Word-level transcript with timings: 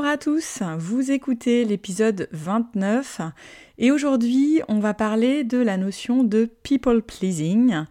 Bonjour 0.00 0.12
à 0.14 0.16
tous, 0.16 0.62
vous 0.78 1.10
écoutez 1.10 1.66
l'épisode 1.66 2.26
29 2.32 3.20
et 3.76 3.90
aujourd'hui 3.90 4.62
on 4.66 4.78
va 4.78 4.94
parler 4.94 5.44
de 5.44 5.58
la 5.58 5.76
notion 5.76 6.24
de 6.24 6.46
people 6.62 7.02
pleasing. 7.02 7.84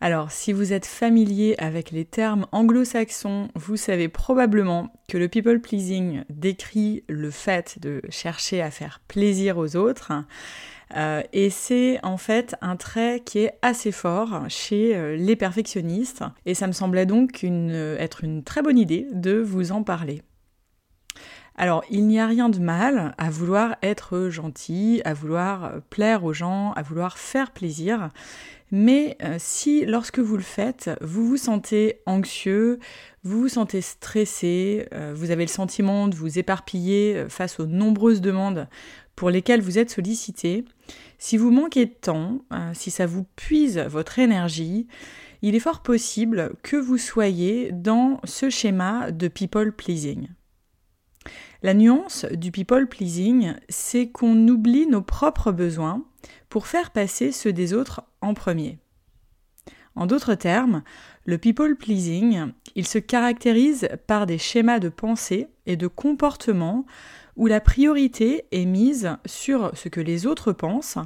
Alors 0.00 0.32
si 0.32 0.52
vous 0.52 0.72
êtes 0.72 0.86
familier 0.86 1.54
avec 1.58 1.92
les 1.92 2.04
termes 2.04 2.48
anglo-saxons, 2.50 3.46
vous 3.54 3.76
savez 3.76 4.08
probablement 4.08 4.92
que 5.08 5.16
le 5.16 5.28
people 5.28 5.60
pleasing 5.60 6.24
décrit 6.30 7.04
le 7.08 7.30
fait 7.30 7.78
de 7.80 8.02
chercher 8.08 8.60
à 8.60 8.72
faire 8.72 9.00
plaisir 9.06 9.56
aux 9.56 9.76
autres. 9.76 10.10
Euh, 10.96 11.22
et 11.32 11.48
c'est 11.48 12.04
en 12.04 12.16
fait 12.16 12.56
un 12.60 12.74
trait 12.74 13.22
qui 13.24 13.38
est 13.38 13.52
assez 13.62 13.92
fort 13.92 14.46
chez 14.48 14.96
euh, 14.96 15.14
les 15.14 15.36
perfectionnistes. 15.36 16.24
Et 16.44 16.54
ça 16.54 16.66
me 16.66 16.72
semblait 16.72 17.06
donc 17.06 17.44
être 17.44 18.24
une 18.24 18.42
très 18.42 18.62
bonne 18.62 18.78
idée 18.78 19.06
de 19.12 19.38
vous 19.38 19.70
en 19.70 19.84
parler. 19.84 20.22
Alors, 21.56 21.84
il 21.90 22.06
n'y 22.06 22.18
a 22.18 22.26
rien 22.26 22.48
de 22.48 22.58
mal 22.58 23.14
à 23.18 23.30
vouloir 23.30 23.76
être 23.82 24.28
gentil, 24.30 25.02
à 25.04 25.12
vouloir 25.12 25.82
plaire 25.90 26.24
aux 26.24 26.32
gens, 26.32 26.72
à 26.72 26.82
vouloir 26.82 27.18
faire 27.18 27.50
plaisir. 27.50 28.10
Mais 28.72 29.18
euh, 29.22 29.36
si 29.38 29.84
lorsque 29.84 30.18
vous 30.18 30.38
le 30.38 30.42
faites, 30.42 30.90
vous 31.02 31.28
vous 31.28 31.36
sentez 31.36 32.00
anxieux, 32.06 32.78
vous 33.22 33.42
vous 33.42 33.48
sentez 33.48 33.82
stressé, 33.82 34.88
euh, 34.94 35.12
vous 35.14 35.30
avez 35.30 35.44
le 35.44 35.50
sentiment 35.50 36.08
de 36.08 36.16
vous 36.16 36.38
éparpiller 36.38 37.14
euh, 37.16 37.28
face 37.28 37.60
aux 37.60 37.66
nombreuses 37.66 38.22
demandes 38.22 38.66
pour 39.14 39.28
lesquelles 39.28 39.60
vous 39.60 39.78
êtes 39.78 39.90
sollicité, 39.90 40.64
si 41.18 41.36
vous 41.36 41.50
manquez 41.50 41.84
de 41.84 41.92
temps, 41.92 42.40
si 42.72 42.90
ça 42.90 43.04
vous 43.04 43.26
puise 43.36 43.78
votre 43.78 44.18
énergie, 44.18 44.88
il 45.42 45.54
est 45.54 45.60
fort 45.60 45.82
possible 45.82 46.54
que 46.62 46.76
vous 46.76 46.96
soyez 46.96 47.70
dans 47.72 48.20
ce 48.24 48.48
schéma 48.48 49.10
de 49.10 49.28
people 49.28 49.70
pleasing. 49.70 50.28
La 51.62 51.74
nuance 51.74 52.24
du 52.24 52.50
people 52.50 52.88
pleasing, 52.88 53.54
c'est 53.68 54.08
qu'on 54.08 54.48
oublie 54.48 54.88
nos 54.88 55.00
propres 55.00 55.52
besoins 55.52 56.04
pour 56.48 56.66
faire 56.66 56.90
passer 56.90 57.30
ceux 57.30 57.52
des 57.52 57.72
autres 57.72 58.02
en 58.20 58.34
premier. 58.34 58.80
En 59.94 60.06
d'autres 60.06 60.34
termes, 60.34 60.82
le 61.24 61.38
people 61.38 61.76
pleasing, 61.76 62.52
il 62.74 62.84
se 62.84 62.98
caractérise 62.98 63.88
par 64.08 64.26
des 64.26 64.38
schémas 64.38 64.80
de 64.80 64.88
pensée 64.88 65.46
et 65.66 65.76
de 65.76 65.86
comportement 65.86 66.84
où 67.36 67.46
la 67.46 67.60
priorité 67.60 68.44
est 68.50 68.64
mise 68.64 69.16
sur 69.24 69.70
ce 69.76 69.88
que 69.88 70.00
les 70.00 70.26
autres 70.26 70.52
pensent 70.52 70.98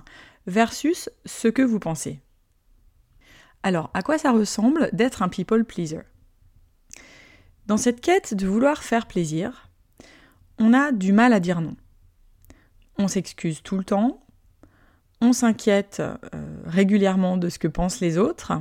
versus 0.46 1.10
ce 1.26 1.48
que 1.48 1.62
vous 1.62 1.80
pensez. 1.80 2.20
Alors, 3.62 3.90
à 3.92 4.02
quoi 4.02 4.16
ça 4.16 4.32
ressemble 4.32 4.88
d'être 4.94 5.22
un 5.22 5.28
people 5.28 5.66
pleaser? 5.66 6.00
Dans 7.66 7.76
cette 7.76 8.00
quête 8.00 8.32
de 8.32 8.46
vouloir 8.46 8.82
faire 8.82 9.06
plaisir, 9.06 9.65
on 10.58 10.72
a 10.72 10.92
du 10.92 11.12
mal 11.12 11.32
à 11.32 11.40
dire 11.40 11.60
non. 11.60 11.76
On 12.98 13.08
s'excuse 13.08 13.62
tout 13.62 13.76
le 13.76 13.84
temps, 13.84 14.22
on 15.20 15.32
s'inquiète 15.32 16.00
euh, 16.00 16.16
régulièrement 16.64 17.36
de 17.36 17.48
ce 17.48 17.58
que 17.58 17.68
pensent 17.68 18.00
les 18.00 18.18
autres, 18.18 18.52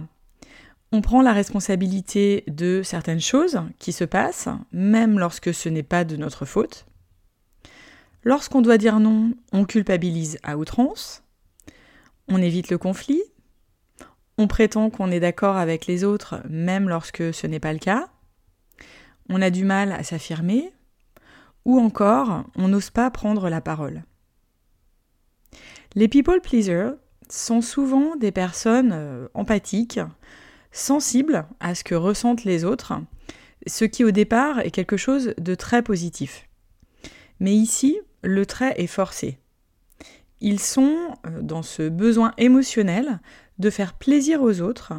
on 0.91 1.01
prend 1.01 1.21
la 1.21 1.33
responsabilité 1.33 2.43
de 2.47 2.81
certaines 2.83 3.21
choses 3.21 3.61
qui 3.79 3.91
se 3.91 4.03
passent, 4.03 4.49
même 4.71 5.19
lorsque 5.19 5.53
ce 5.53 5.69
n'est 5.69 5.83
pas 5.83 6.05
de 6.05 6.15
notre 6.15 6.45
faute. 6.45 6.85
Lorsqu'on 8.23 8.61
doit 8.61 8.77
dire 8.77 8.99
non, 8.99 9.33
on 9.51 9.65
culpabilise 9.65 10.39
à 10.43 10.57
outrance, 10.57 11.23
on 12.27 12.41
évite 12.41 12.69
le 12.69 12.77
conflit, 12.77 13.21
on 14.37 14.47
prétend 14.47 14.89
qu'on 14.89 15.11
est 15.11 15.19
d'accord 15.19 15.57
avec 15.57 15.85
les 15.85 16.03
autres 16.03 16.41
même 16.49 16.89
lorsque 16.89 17.33
ce 17.33 17.47
n'est 17.47 17.59
pas 17.59 17.73
le 17.73 17.79
cas, 17.79 18.09
on 19.29 19.41
a 19.41 19.49
du 19.49 19.63
mal 19.63 19.91
à 19.91 20.03
s'affirmer, 20.03 20.71
ou 21.65 21.79
encore, 21.79 22.45
on 22.55 22.67
n'ose 22.67 22.91
pas 22.91 23.09
prendre 23.09 23.49
la 23.49 23.61
parole. 23.61 24.03
Les 25.95 26.07
people 26.07 26.41
pleasers 26.41 26.93
sont 27.29 27.61
souvent 27.61 28.15
des 28.15 28.31
personnes 28.31 28.91
euh, 28.93 29.27
empathiques, 29.33 29.99
sensibles 30.71 31.45
à 31.59 31.73
ce 31.73 31.83
que 31.83 31.95
ressentent 31.95 32.43
les 32.43 32.65
autres, 32.65 32.93
ce 33.65 33.85
qui 33.85 34.03
au 34.03 34.11
départ 34.11 34.59
est 34.59 34.71
quelque 34.71 34.97
chose 34.97 35.33
de 35.37 35.55
très 35.55 35.81
positif. 35.81 36.47
Mais 37.39 37.53
ici, 37.53 37.99
le 38.21 38.45
trait 38.45 38.75
est 38.77 38.87
forcé. 38.87 39.39
Ils 40.41 40.59
sont 40.59 41.15
euh, 41.25 41.41
dans 41.41 41.63
ce 41.63 41.89
besoin 41.89 42.33
émotionnel 42.37 43.19
de 43.57 43.69
faire 43.69 43.93
plaisir 43.93 44.41
aux 44.41 44.61
autres 44.61 44.93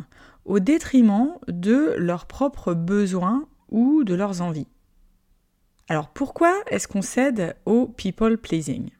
au 0.45 0.61
détriment 0.61 1.35
de 1.49 1.95
leurs 1.99 2.27
propres 2.27 2.73
besoins 2.73 3.47
ou 3.69 4.05
de 4.05 4.15
leurs 4.15 4.41
envies. 4.43 4.69
Alors 5.89 6.09
pourquoi 6.09 6.53
est-ce 6.69 6.89
qu'on 6.89 7.03
cède 7.03 7.55
au 7.65 7.87
people 7.87 8.39
pleasing? 8.39 8.91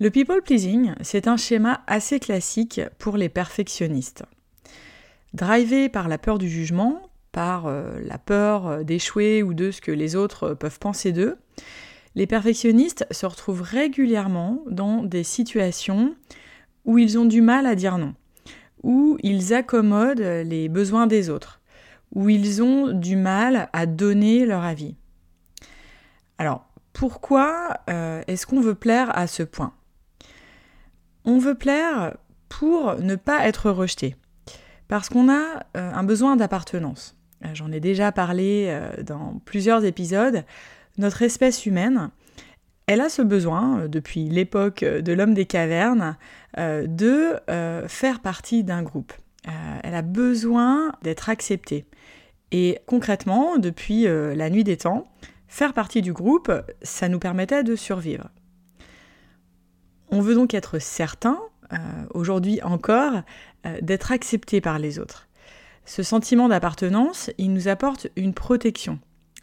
Le 0.00 0.10
people 0.10 0.42
pleasing, 0.42 0.92
c'est 1.00 1.28
un 1.28 1.36
schéma 1.36 1.84
assez 1.86 2.18
classique 2.18 2.80
pour 2.98 3.16
les 3.16 3.28
perfectionnistes. 3.28 4.24
Drivé 5.34 5.88
par 5.88 6.08
la 6.08 6.18
peur 6.18 6.38
du 6.38 6.48
jugement, 6.48 7.00
par 7.30 7.66
euh, 7.66 8.00
la 8.00 8.18
peur 8.18 8.66
euh, 8.66 8.82
d'échouer 8.82 9.44
ou 9.44 9.54
de 9.54 9.70
ce 9.70 9.80
que 9.80 9.92
les 9.92 10.16
autres 10.16 10.54
peuvent 10.54 10.80
penser 10.80 11.12
d'eux, 11.12 11.36
les 12.16 12.26
perfectionnistes 12.26 13.06
se 13.12 13.26
retrouvent 13.26 13.62
régulièrement 13.62 14.64
dans 14.68 15.04
des 15.04 15.22
situations 15.22 16.16
où 16.84 16.98
ils 16.98 17.18
ont 17.18 17.24
du 17.24 17.40
mal 17.40 17.66
à 17.66 17.76
dire 17.76 17.98
non, 17.98 18.14
où 18.82 19.16
ils 19.22 19.54
accommodent 19.54 20.20
les 20.20 20.68
besoins 20.68 21.06
des 21.06 21.30
autres, 21.30 21.60
où 22.14 22.28
ils 22.28 22.62
ont 22.62 22.92
du 22.92 23.14
mal 23.14 23.68
à 23.72 23.86
donner 23.86 24.44
leur 24.44 24.64
avis. 24.64 24.96
Alors, 26.38 26.66
pourquoi 26.92 27.78
euh, 27.90 28.22
est-ce 28.26 28.46
qu'on 28.46 28.60
veut 28.60 28.74
plaire 28.74 29.16
à 29.16 29.26
ce 29.26 29.42
point? 29.42 29.72
On 31.24 31.38
veut 31.38 31.54
plaire 31.54 32.16
pour 32.48 32.94
ne 32.96 33.16
pas 33.16 33.46
être 33.46 33.70
rejeté, 33.70 34.16
parce 34.88 35.08
qu'on 35.08 35.28
a 35.28 35.64
euh, 35.76 35.92
un 35.92 36.04
besoin 36.04 36.36
d'appartenance. 36.36 37.16
Euh, 37.44 37.48
j'en 37.52 37.72
ai 37.72 37.80
déjà 37.80 38.12
parlé 38.12 38.74
dans 39.04 39.40
plusieurs 39.44 39.84
épisodes. 39.84 40.44
Notre 40.98 41.22
espèce 41.22 41.66
humaine, 41.66 42.10
elle 42.86 43.00
a 43.00 43.08
ce 43.08 43.22
besoin, 43.22 43.88
depuis 43.88 44.28
l'époque 44.28 44.84
de 44.84 45.12
l'homme 45.12 45.34
des 45.34 45.44
cavernes, 45.44 46.16
de 46.56 47.38
faire 47.88 48.20
partie 48.20 48.64
d'un 48.64 48.82
groupe. 48.82 49.12
elle 49.82 49.94
a 49.94 50.00
besoin 50.00 50.92
d'être 51.02 51.28
acceptée. 51.28 51.84
Et 52.52 52.78
concrètement, 52.86 53.58
depuis 53.58 54.04
la 54.04 54.48
nuit 54.48 54.64
des 54.64 54.78
temps, 54.78 55.06
Faire 55.56 55.72
partie 55.72 56.02
du 56.02 56.12
groupe, 56.12 56.52
ça 56.82 57.08
nous 57.08 57.18
permettait 57.18 57.64
de 57.64 57.76
survivre. 57.76 58.28
On 60.10 60.20
veut 60.20 60.34
donc 60.34 60.52
être 60.52 60.78
certain, 60.78 61.38
euh, 61.72 61.76
aujourd'hui 62.12 62.60
encore, 62.62 63.22
euh, 63.64 63.78
d'être 63.80 64.12
accepté 64.12 64.60
par 64.60 64.78
les 64.78 64.98
autres. 64.98 65.28
Ce 65.86 66.02
sentiment 66.02 66.48
d'appartenance, 66.48 67.30
il 67.38 67.54
nous 67.54 67.68
apporte 67.68 68.08
une 68.16 68.34
protection, 68.34 68.98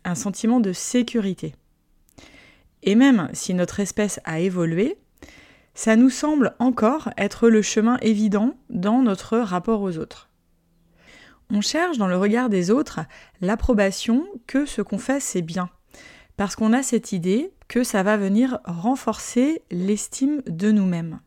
un 0.05 0.13
sentiment 0.13 0.59
de 0.59 0.71
sécurité. 0.71 1.55
Et 2.83 2.93
même 2.93 3.29
si 3.33 3.55
notre 3.55 3.79
espèce 3.79 4.19
a 4.23 4.39
évolué, 4.39 4.99
ça 5.73 5.95
nous 5.95 6.11
semble 6.11 6.53
encore 6.59 7.09
être 7.17 7.49
le 7.49 7.63
chemin 7.63 7.97
évident 8.03 8.55
dans 8.69 9.01
notre 9.01 9.39
rapport 9.39 9.81
aux 9.81 9.97
autres. 9.97 10.29
On 11.49 11.61
cherche 11.61 11.97
dans 11.97 12.07
le 12.07 12.17
regard 12.17 12.49
des 12.49 12.69
autres 12.69 12.99
l'approbation 13.41 14.27
que 14.45 14.67
ce 14.67 14.83
qu'on 14.83 14.99
fait 14.99 15.19
c'est 15.19 15.41
bien, 15.41 15.71
parce 16.37 16.55
qu'on 16.55 16.73
a 16.73 16.83
cette 16.83 17.11
idée 17.11 17.53
que 17.67 17.83
ça 17.83 18.03
va 18.03 18.17
venir 18.17 18.59
renforcer 18.65 19.61
l'estime 19.71 20.41
de 20.47 20.71
nous-mêmes. 20.71 21.19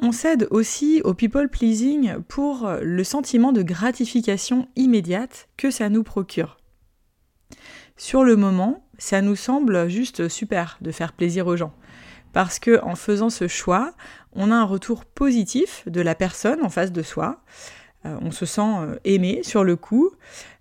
On 0.00 0.12
cède 0.12 0.46
aussi 0.50 1.00
au 1.02 1.12
people 1.12 1.48
pleasing 1.48 2.20
pour 2.28 2.70
le 2.80 3.04
sentiment 3.04 3.52
de 3.52 3.62
gratification 3.62 4.68
immédiate 4.76 5.48
que 5.56 5.70
ça 5.70 5.88
nous 5.88 6.04
procure. 6.04 6.58
Sur 7.96 8.22
le 8.22 8.36
moment, 8.36 8.86
ça 8.98 9.22
nous 9.22 9.34
semble 9.34 9.88
juste 9.88 10.28
super 10.28 10.78
de 10.80 10.92
faire 10.92 11.12
plaisir 11.12 11.48
aux 11.48 11.56
gens. 11.56 11.72
Parce 12.32 12.60
que 12.60 12.80
en 12.82 12.94
faisant 12.94 13.30
ce 13.30 13.48
choix, 13.48 13.92
on 14.32 14.52
a 14.52 14.54
un 14.54 14.64
retour 14.64 15.04
positif 15.04 15.82
de 15.86 16.00
la 16.00 16.14
personne 16.14 16.62
en 16.62 16.68
face 16.68 16.92
de 16.92 17.02
soi. 17.02 17.42
Euh, 18.06 18.16
on 18.20 18.30
se 18.30 18.46
sent 18.46 18.60
euh, 18.60 18.96
aimé 19.04 19.40
sur 19.42 19.64
le 19.64 19.74
coup. 19.74 20.12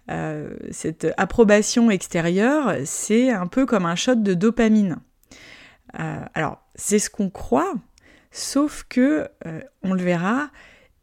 Euh, 0.09 0.55
cette 0.71 1.07
approbation 1.17 1.91
extérieure, 1.91 2.75
c'est 2.85 3.31
un 3.31 3.47
peu 3.47 3.65
comme 3.65 3.85
un 3.85 3.95
shot 3.95 4.15
de 4.15 4.33
dopamine. 4.33 4.97
alors, 5.93 6.61
c'est 6.75 6.99
ce 6.99 7.09
qu'on 7.09 7.29
croit, 7.29 7.73
Sauf 8.31 8.85
que, 8.87 9.27
euh, 9.47 9.61
on 9.81 9.93
le 9.93 10.03
verra, 10.03 10.49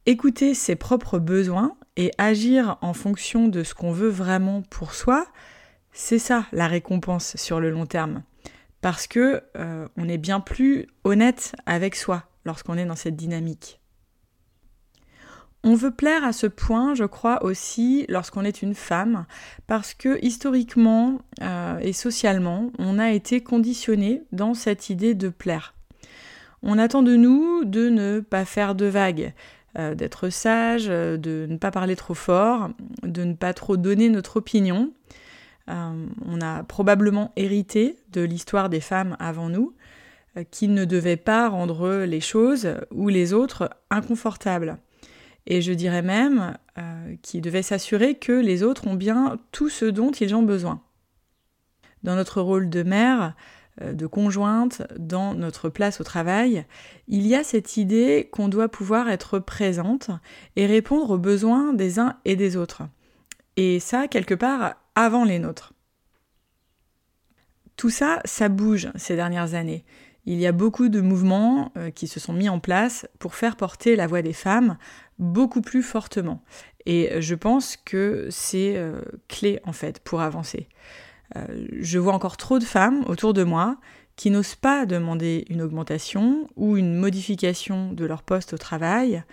écouter 0.06 0.54
ses 0.54 0.76
propres 0.76 1.18
besoins 1.18 1.76
et 1.96 2.12
agir 2.16 2.78
en 2.80 2.92
fonction 2.92 3.48
de 3.48 3.64
ce 3.64 3.74
qu'on 3.74 3.90
veut 3.90 4.08
vraiment 4.08 4.62
pour 4.62 4.94
soi, 4.94 5.26
c'est 5.92 6.20
ça 6.20 6.46
la 6.52 6.68
récompense 6.68 7.36
sur 7.36 7.58
le 7.58 7.70
long 7.70 7.86
terme. 7.86 8.22
Parce 8.80 9.08
que 9.08 9.42
euh, 9.56 9.88
on 9.96 10.08
est 10.08 10.18
bien 10.18 10.38
plus 10.38 10.86
honnête 11.02 11.56
avec 11.66 11.96
soi 11.96 12.24
lorsqu'on 12.44 12.76
est 12.76 12.84
dans 12.84 12.96
cette 12.96 13.16
dynamique. 13.16 13.80
On 15.66 15.74
veut 15.74 15.90
plaire 15.90 16.24
à 16.24 16.34
ce 16.34 16.46
point, 16.46 16.94
je 16.94 17.04
crois 17.04 17.42
aussi, 17.42 18.04
lorsqu'on 18.10 18.44
est 18.44 18.60
une 18.60 18.74
femme, 18.74 19.24
parce 19.66 19.94
que 19.94 20.22
historiquement 20.22 21.22
euh, 21.40 21.78
et 21.78 21.94
socialement, 21.94 22.70
on 22.78 22.98
a 22.98 23.12
été 23.12 23.42
conditionné 23.42 24.24
dans 24.30 24.52
cette 24.52 24.90
idée 24.90 25.14
de 25.14 25.30
plaire. 25.30 25.72
On 26.62 26.76
attend 26.76 27.02
de 27.02 27.16
nous 27.16 27.64
de 27.64 27.88
ne 27.88 28.20
pas 28.20 28.44
faire 28.44 28.74
de 28.74 28.84
vagues, 28.84 29.32
euh, 29.78 29.94
d'être 29.94 30.28
sage, 30.28 30.84
euh, 30.90 31.16
de 31.16 31.46
ne 31.48 31.56
pas 31.56 31.70
parler 31.70 31.96
trop 31.96 32.12
fort, 32.12 32.68
de 33.02 33.24
ne 33.24 33.32
pas 33.32 33.54
trop 33.54 33.78
donner 33.78 34.10
notre 34.10 34.36
opinion. 34.36 34.92
On 35.66 36.42
a 36.42 36.62
probablement 36.62 37.32
hérité 37.36 37.96
de 38.12 38.20
l'histoire 38.20 38.68
des 38.68 38.80
femmes 38.80 39.16
avant 39.18 39.48
nous, 39.48 39.72
qui 40.50 40.68
ne 40.68 40.84
devaient 40.84 41.16
pas 41.16 41.48
rendre 41.48 42.04
les 42.04 42.20
choses 42.20 42.68
ou 42.90 43.08
les 43.08 43.32
autres 43.32 43.70
inconfortables. 43.88 44.76
Et 45.46 45.60
je 45.60 45.72
dirais 45.72 46.02
même 46.02 46.56
qui 47.22 47.40
devaient 47.40 47.62
s'assurer 47.62 48.14
que 48.14 48.32
les 48.32 48.62
autres 48.62 48.86
ont 48.86 48.94
bien 48.94 49.38
tout 49.52 49.68
ce 49.68 49.84
dont 49.84 50.10
ils 50.10 50.34
ont 50.34 50.42
besoin. 50.42 50.82
Dans 52.02 52.16
notre 52.16 52.40
rôle 52.40 52.70
de 52.70 52.82
mère, 52.82 53.34
euh, 53.82 53.92
de 53.92 54.06
conjointe 54.06 54.82
dans 54.96 55.34
notre 55.34 55.68
place 55.68 56.00
au 56.00 56.04
travail, 56.04 56.64
il 57.08 57.26
y 57.26 57.34
a 57.34 57.42
cette 57.42 57.76
idée 57.76 58.28
qu'on 58.30 58.48
doit 58.48 58.68
pouvoir 58.68 59.08
être 59.08 59.40
présente 59.40 60.10
et 60.54 60.66
répondre 60.66 61.10
aux 61.10 61.18
besoins 61.18 61.72
des 61.72 61.98
uns 61.98 62.16
et 62.24 62.36
des 62.36 62.56
autres. 62.56 62.82
Et 63.56 63.80
ça, 63.80 64.06
quelque 64.06 64.34
part, 64.34 64.76
avant 64.94 65.24
les 65.24 65.40
nôtres. 65.40 65.72
Tout 67.76 67.90
ça, 67.90 68.20
ça 68.24 68.48
bouge 68.48 68.90
ces 68.94 69.16
dernières 69.16 69.54
années. 69.54 69.84
Il 70.24 70.38
y 70.38 70.46
a 70.46 70.52
beaucoup 70.52 70.88
de 70.88 71.00
mouvements 71.00 71.72
euh, 71.76 71.90
qui 71.90 72.06
se 72.06 72.20
sont 72.20 72.32
mis 72.32 72.48
en 72.48 72.60
place 72.60 73.08
pour 73.18 73.34
faire 73.34 73.56
porter 73.56 73.96
la 73.96 74.06
voix 74.06 74.22
des 74.22 74.32
femmes 74.32 74.78
beaucoup 75.18 75.60
plus 75.60 75.82
fortement. 75.82 76.42
Et 76.86 77.20
je 77.20 77.34
pense 77.34 77.76
que 77.76 78.28
c'est 78.30 78.76
euh, 78.76 79.00
clé 79.28 79.60
en 79.64 79.72
fait 79.72 80.00
pour 80.00 80.20
avancer. 80.20 80.68
Euh, 81.36 81.66
je 81.80 81.98
vois 81.98 82.12
encore 82.12 82.36
trop 82.36 82.58
de 82.58 82.64
femmes 82.64 83.04
autour 83.06 83.32
de 83.32 83.44
moi 83.44 83.78
qui 84.16 84.30
n'osent 84.30 84.54
pas 84.54 84.86
demander 84.86 85.44
une 85.48 85.62
augmentation 85.62 86.48
ou 86.56 86.76
une 86.76 86.94
modification 86.94 87.92
de 87.92 88.04
leur 88.04 88.22
poste 88.22 88.52
au 88.52 88.58
travail, 88.58 89.24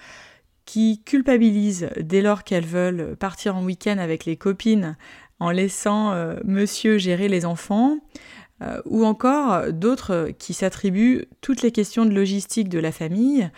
qui 0.65 1.01
culpabilisent 1.03 1.89
dès 1.99 2.21
lors 2.21 2.43
qu'elles 2.43 2.65
veulent 2.65 3.15
partir 3.17 3.55
en 3.57 3.63
week-end 3.63 3.97
avec 3.97 4.25
les 4.25 4.37
copines 4.37 4.95
en 5.39 5.51
laissant 5.51 6.13
euh, 6.13 6.35
monsieur 6.45 6.97
gérer 6.97 7.27
les 7.27 7.45
enfants, 7.45 7.97
euh, 8.61 8.79
ou 8.85 9.05
encore 9.05 9.71
d'autres 9.73 10.29
qui 10.37 10.53
s'attribuent 10.53 11.25
toutes 11.41 11.61
les 11.61 11.71
questions 11.71 12.05
de 12.05 12.13
logistique 12.13 12.69
de 12.69 12.79
la 12.79 12.91
famille 12.91 13.49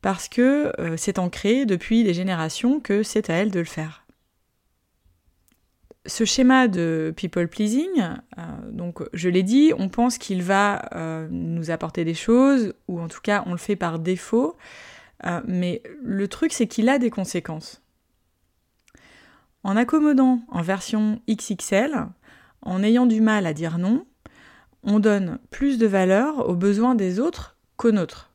parce 0.00 0.28
que 0.28 0.72
c'est 0.96 1.18
ancré 1.18 1.66
depuis 1.66 2.04
des 2.04 2.14
générations 2.14 2.80
que 2.80 3.02
c'est 3.02 3.30
à 3.30 3.34
elles 3.34 3.50
de 3.50 3.58
le 3.58 3.64
faire 3.64 4.06
ce 6.08 6.24
schéma 6.24 6.68
de 6.68 7.12
people 7.16 7.48
pleasing, 7.48 7.88
euh, 7.98 8.42
donc 8.70 9.02
je 9.12 9.28
l'ai 9.28 9.42
dit, 9.42 9.72
on 9.78 9.88
pense 9.88 10.18
qu'il 10.18 10.42
va 10.42 10.88
euh, 10.94 11.28
nous 11.30 11.70
apporter 11.70 12.04
des 12.04 12.14
choses, 12.14 12.74
ou 12.88 13.00
en 13.00 13.08
tout 13.08 13.20
cas 13.20 13.44
on 13.46 13.52
le 13.52 13.58
fait 13.58 13.76
par 13.76 13.98
défaut, 13.98 14.56
euh, 15.26 15.40
mais 15.46 15.82
le 16.02 16.26
truc 16.26 16.52
c'est 16.52 16.66
qu'il 16.66 16.88
a 16.88 16.98
des 16.98 17.10
conséquences. 17.10 17.82
En 19.64 19.76
accommodant 19.76 20.40
en 20.48 20.62
version 20.62 21.20
XXL, 21.28 22.06
en 22.62 22.82
ayant 22.82 23.06
du 23.06 23.20
mal 23.20 23.46
à 23.46 23.52
dire 23.52 23.78
non, 23.78 24.06
on 24.82 25.00
donne 25.00 25.38
plus 25.50 25.78
de 25.78 25.86
valeur 25.86 26.48
aux 26.48 26.54
besoins 26.54 26.94
des 26.94 27.20
autres 27.20 27.56
qu'aux 27.76 27.92
nôtres. 27.92 28.27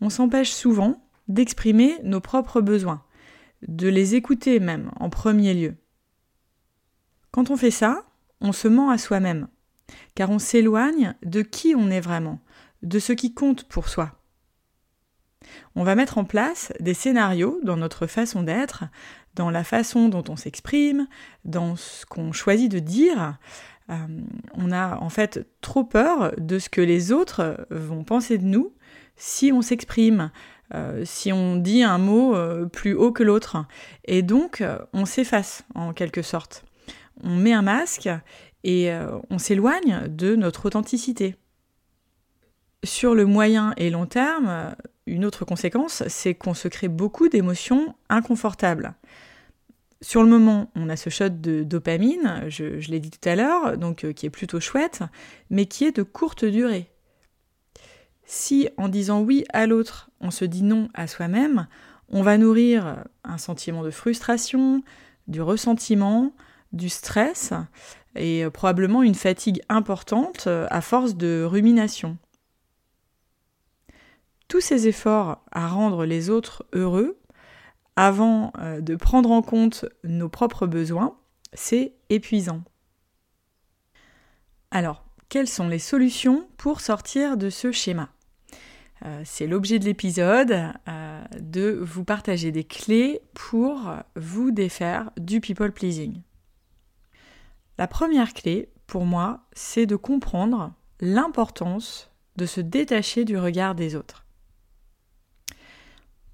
On 0.00 0.10
s'empêche 0.10 0.50
souvent 0.50 1.02
d'exprimer 1.28 1.98
nos 2.02 2.20
propres 2.20 2.60
besoins, 2.60 3.02
de 3.66 3.88
les 3.88 4.14
écouter 4.14 4.60
même 4.60 4.90
en 4.98 5.10
premier 5.10 5.54
lieu. 5.54 5.76
Quand 7.30 7.50
on 7.50 7.56
fait 7.56 7.70
ça, 7.70 8.04
on 8.40 8.52
se 8.52 8.68
ment 8.68 8.90
à 8.90 8.98
soi-même, 8.98 9.48
car 10.14 10.30
on 10.30 10.38
s'éloigne 10.38 11.14
de 11.22 11.42
qui 11.42 11.74
on 11.76 11.90
est 11.90 12.00
vraiment, 12.00 12.40
de 12.82 12.98
ce 12.98 13.12
qui 13.12 13.34
compte 13.34 13.64
pour 13.64 13.88
soi. 13.88 14.16
On 15.74 15.84
va 15.84 15.94
mettre 15.94 16.18
en 16.18 16.24
place 16.24 16.72
des 16.80 16.94
scénarios 16.94 17.60
dans 17.62 17.76
notre 17.76 18.06
façon 18.06 18.42
d'être, 18.42 18.84
dans 19.34 19.50
la 19.50 19.64
façon 19.64 20.08
dont 20.08 20.24
on 20.28 20.36
s'exprime, 20.36 21.06
dans 21.44 21.76
ce 21.76 22.04
qu'on 22.06 22.32
choisit 22.32 22.70
de 22.70 22.78
dire. 22.78 23.38
Euh, 23.90 23.94
on 24.54 24.70
a 24.72 24.98
en 24.98 25.08
fait 25.08 25.48
trop 25.60 25.84
peur 25.84 26.32
de 26.38 26.58
ce 26.58 26.68
que 26.68 26.80
les 26.80 27.12
autres 27.12 27.66
vont 27.70 28.04
penser 28.04 28.38
de 28.38 28.44
nous 28.44 28.72
si 29.20 29.52
on 29.52 29.62
s'exprime, 29.62 30.32
euh, 30.74 31.04
si 31.04 31.32
on 31.32 31.56
dit 31.56 31.84
un 31.84 31.98
mot 31.98 32.34
euh, 32.34 32.66
plus 32.66 32.94
haut 32.94 33.12
que 33.12 33.22
l'autre. 33.22 33.64
Et 34.04 34.22
donc, 34.22 34.64
on 34.92 35.04
s'efface 35.04 35.64
en 35.74 35.92
quelque 35.92 36.22
sorte 36.22 36.64
on 37.22 37.36
met 37.36 37.52
un 37.52 37.62
masque 37.62 38.08
et 38.64 38.92
euh, 38.92 39.18
on 39.30 39.38
s'éloigne 39.38 40.06
de 40.08 40.36
notre 40.36 40.66
authenticité. 40.66 41.36
Sur 42.84 43.14
le 43.14 43.26
moyen 43.26 43.74
et 43.76 43.90
long 43.90 44.06
terme, 44.06 44.74
une 45.06 45.24
autre 45.24 45.44
conséquence, 45.44 46.02
c'est 46.08 46.34
qu'on 46.34 46.54
se 46.54 46.68
crée 46.68 46.88
beaucoup 46.88 47.28
d'émotions 47.28 47.94
inconfortables. 48.08 48.94
Sur 50.02 50.22
le 50.22 50.30
moment, 50.30 50.70
on 50.76 50.88
a 50.88 50.96
ce 50.96 51.10
shot 51.10 51.28
de 51.28 51.62
dopamine, 51.62 52.44
je, 52.48 52.90
l'ai 52.90 53.00
dit 53.00 53.10
tout 53.10 53.28
à 53.28 53.36
l'heure, 53.36 53.76
donc 53.76 54.04
euh, 54.04 54.12
qui 54.14 54.24
est 54.24 54.30
plutôt 54.30 54.60
chouette, 54.60 55.02
mais 55.50 55.66
qui 55.66 55.84
est 55.84 55.94
de 55.94 56.02
courte 56.02 56.46
durée. 56.46 56.90
Si 58.32 58.68
en 58.76 58.88
disant 58.88 59.22
oui 59.22 59.44
à 59.52 59.66
l'autre, 59.66 60.08
on 60.20 60.30
se 60.30 60.44
dit 60.44 60.62
non 60.62 60.88
à 60.94 61.08
soi-même, 61.08 61.66
on 62.08 62.22
va 62.22 62.38
nourrir 62.38 63.04
un 63.24 63.38
sentiment 63.38 63.82
de 63.82 63.90
frustration, 63.90 64.84
du 65.26 65.42
ressentiment, 65.42 66.32
du 66.72 66.88
stress 66.88 67.52
et 68.14 68.44
euh, 68.44 68.50
probablement 68.50 69.02
une 69.02 69.16
fatigue 69.16 69.60
importante 69.68 70.46
euh, 70.46 70.68
à 70.70 70.80
force 70.80 71.16
de 71.16 71.42
rumination. 71.42 72.18
Tous 74.46 74.60
ces 74.60 74.86
efforts 74.86 75.42
à 75.50 75.66
rendre 75.66 76.04
les 76.04 76.30
autres 76.30 76.64
heureux 76.72 77.18
avant 77.96 78.52
euh, 78.60 78.80
de 78.80 78.94
prendre 78.94 79.32
en 79.32 79.42
compte 79.42 79.86
nos 80.04 80.28
propres 80.28 80.68
besoins, 80.68 81.16
c'est 81.52 81.94
épuisant. 82.10 82.62
Alors, 84.70 85.04
quelles 85.28 85.48
sont 85.48 85.66
les 85.66 85.80
solutions 85.80 86.48
pour 86.58 86.80
sortir 86.80 87.36
de 87.36 87.50
ce 87.50 87.72
schéma? 87.72 88.08
C'est 89.24 89.46
l'objet 89.46 89.78
de 89.78 89.86
l'épisode, 89.86 90.72
de 91.40 91.78
vous 91.80 92.04
partager 92.04 92.52
des 92.52 92.64
clés 92.64 93.20
pour 93.32 93.94
vous 94.14 94.50
défaire 94.50 95.10
du 95.16 95.40
people 95.40 95.72
pleasing. 95.72 96.20
La 97.78 97.86
première 97.86 98.34
clé, 98.34 98.68
pour 98.86 99.06
moi, 99.06 99.40
c'est 99.54 99.86
de 99.86 99.96
comprendre 99.96 100.74
l'importance 101.00 102.10
de 102.36 102.44
se 102.44 102.60
détacher 102.60 103.24
du 103.24 103.38
regard 103.38 103.74
des 103.74 103.96
autres. 103.96 104.26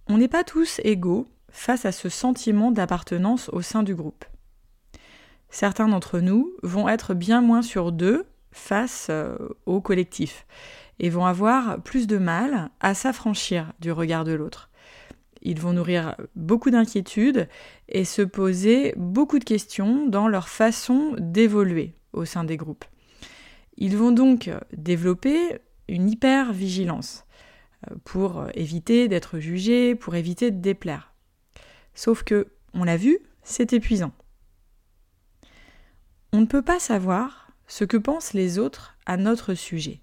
On 0.08 0.18
n'est 0.18 0.28
pas 0.28 0.44
tous 0.44 0.80
égaux 0.84 1.26
face 1.50 1.84
à 1.84 1.92
ce 1.92 2.08
sentiment 2.08 2.70
d'appartenance 2.70 3.48
au 3.50 3.62
sein 3.62 3.82
du 3.82 3.94
groupe. 3.94 4.24
Certains 5.50 5.88
d'entre 5.88 6.20
nous 6.20 6.52
vont 6.62 6.88
être 6.88 7.14
bien 7.14 7.40
moins 7.40 7.62
sur 7.62 7.92
deux 7.92 8.26
face 8.52 9.08
euh, 9.10 9.36
au 9.66 9.80
collectif 9.80 10.46
et 10.98 11.10
vont 11.10 11.26
avoir 11.26 11.82
plus 11.82 12.06
de 12.06 12.18
mal 12.18 12.70
à 12.80 12.94
s'affranchir 12.94 13.72
du 13.80 13.92
regard 13.92 14.24
de 14.24 14.32
l'autre. 14.32 14.70
ils 15.42 15.60
vont 15.60 15.72
nourrir 15.72 16.16
beaucoup 16.34 16.70
d'inquiétudes 16.70 17.48
et 17.88 18.04
se 18.04 18.22
poser 18.22 18.94
beaucoup 18.96 19.38
de 19.38 19.44
questions 19.44 20.06
dans 20.06 20.26
leur 20.26 20.48
façon 20.48 21.14
d'évoluer 21.18 21.94
au 22.12 22.24
sein 22.24 22.42
des 22.42 22.56
groupes. 22.56 22.84
Ils 23.76 23.96
vont 23.96 24.10
donc 24.10 24.50
développer 24.72 25.58
une 25.88 26.08
hyper-vigilance 26.08 27.24
euh, 27.90 27.94
pour 28.04 28.46
éviter 28.54 29.08
d'être 29.08 29.38
jugés, 29.38 29.94
pour 29.94 30.14
éviter 30.14 30.50
de 30.50 30.60
déplaire. 30.60 31.12
Sauf 31.94 32.22
que, 32.22 32.48
on 32.74 32.84
l'a 32.84 32.96
vu, 32.96 33.18
c'est 33.42 33.72
épuisant. 33.72 34.12
On 36.32 36.40
ne 36.40 36.46
peut 36.46 36.62
pas 36.62 36.78
savoir 36.78 37.52
ce 37.66 37.84
que 37.84 37.96
pensent 37.96 38.32
les 38.32 38.58
autres 38.58 38.96
à 39.06 39.16
notre 39.16 39.54
sujet. 39.54 40.00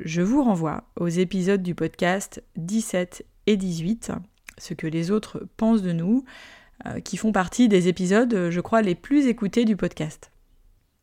Je 0.00 0.20
vous 0.20 0.42
renvoie 0.42 0.84
aux 1.00 1.08
épisodes 1.08 1.62
du 1.62 1.74
podcast 1.74 2.42
17 2.56 3.24
et 3.46 3.56
18, 3.56 4.12
ce 4.58 4.74
que 4.74 4.86
les 4.86 5.10
autres 5.10 5.46
pensent 5.56 5.80
de 5.80 5.92
nous, 5.92 6.24
euh, 6.84 7.00
qui 7.00 7.16
font 7.16 7.32
partie 7.32 7.68
des 7.68 7.88
épisodes, 7.88 8.50
je 8.50 8.60
crois, 8.60 8.82
les 8.82 8.94
plus 8.94 9.26
écoutés 9.26 9.64
du 9.64 9.74
podcast. 9.74 10.30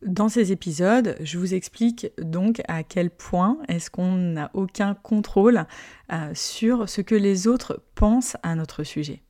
Dans 0.05 0.29
ces 0.29 0.51
épisodes, 0.51 1.15
je 1.21 1.39
vous 1.39 1.55
explique 1.55 2.11
donc 2.21 2.61
à 2.67 2.83
quel 2.83 3.09
point 3.09 3.57
est-ce 3.67 3.89
qu'on 3.89 4.15
n'a 4.15 4.51
aucun 4.53 4.93
contrôle 4.93 5.65
euh, 6.11 6.31
sur 6.35 6.87
ce 6.87 7.01
que 7.01 7.15
les 7.15 7.47
autres 7.47 7.81
pensent 7.95 8.37
à 8.43 8.53
notre 8.53 8.83
sujet. 8.83 9.23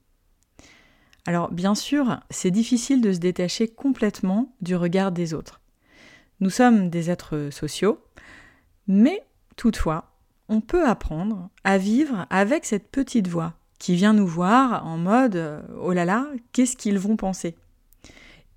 Alors 1.26 1.52
bien 1.52 1.76
sûr, 1.76 2.20
c'est 2.30 2.52
difficile 2.52 3.00
de 3.00 3.14
se 3.14 3.20
détacher 3.20 3.70
complètement 3.70 4.54
du 4.62 4.76
regard 4.76 5.14
des 5.14 5.34
autres. 5.34 5.62
Nous 6.42 6.50
sommes 6.50 6.90
des 6.90 7.10
êtres 7.10 7.50
sociaux, 7.50 8.04
mais 8.88 9.24
toutefois, 9.56 10.14
on 10.50 10.62
peut 10.62 10.86
apprendre 10.86 11.50
à 11.64 11.78
vivre 11.78 12.26
avec 12.30 12.66
cette 12.66 12.90
petite 12.90 13.28
voix 13.28 13.54
qui 13.80 13.96
vient 13.96 14.14
nous 14.14 14.28
voir 14.28 14.86
en 14.86 14.98
mode 14.98 15.36
euh, 15.36 15.62
oh 15.80 15.94
là 15.94 16.06
là, 16.06 16.28
qu'est-ce 16.52 16.78
qu'ils 16.78 17.00
vont 17.00 17.18
penser? 17.18 17.56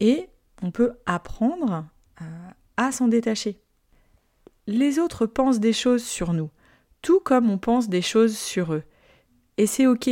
Et 0.01 0.29
on 0.63 0.71
peut 0.71 0.93
apprendre 1.07 1.87
euh, 2.23 2.25
à 2.77 2.93
s'en 2.93 3.09
détacher. 3.09 3.61
Les 4.67 4.99
autres 4.99 5.27
pensent 5.27 5.61
des 5.61 5.73
choses 5.73 6.05
sur 6.05 6.33
nous, 6.33 6.51
tout 7.03 7.21
comme 7.21 7.51
on 7.51 7.59
pense 7.59 7.89
des 7.89 8.03
choses 8.03 8.37
sur 8.37 8.75
eux. 8.75 8.83
Et 9.59 9.67
c'est 9.67 9.87
OK. 9.87 10.11